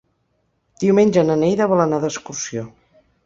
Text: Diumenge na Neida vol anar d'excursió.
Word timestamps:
Diumenge 0.83 1.25
na 1.27 1.37
Neida 1.43 1.69
vol 1.73 1.85
anar 1.85 2.01
d'excursió. 2.05 2.65